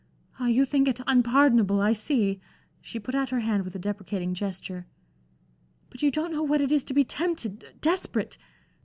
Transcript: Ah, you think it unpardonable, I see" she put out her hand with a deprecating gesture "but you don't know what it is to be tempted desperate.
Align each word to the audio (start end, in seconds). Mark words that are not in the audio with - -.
Ah, 0.39 0.47
you 0.47 0.65
think 0.65 0.87
it 0.87 0.99
unpardonable, 1.05 1.79
I 1.79 1.93
see" 1.93 2.39
she 2.81 2.97
put 2.99 3.13
out 3.13 3.29
her 3.29 3.41
hand 3.41 3.63
with 3.63 3.75
a 3.75 3.77
deprecating 3.77 4.33
gesture 4.33 4.87
"but 5.91 6.01
you 6.01 6.09
don't 6.09 6.31
know 6.31 6.41
what 6.41 6.59
it 6.59 6.71
is 6.71 6.83
to 6.85 6.95
be 6.95 7.03
tempted 7.03 7.79
desperate. 7.81 8.39